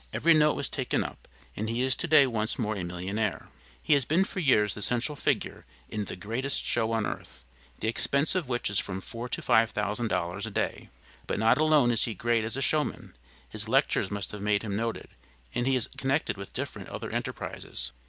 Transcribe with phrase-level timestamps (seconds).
[0.13, 3.49] Every note was taken up, and he is to day once more a millionaire.
[3.83, 7.45] He has been for years the central figure in 'The Greatest Show on Earth,'
[7.81, 10.89] the expense of which is from four to five thousand dollars a day.
[11.27, 13.15] But not alone is he great as a showman;
[13.47, 15.09] his lectures must have made him noted,
[15.53, 17.91] and he is connected with different other enterprises.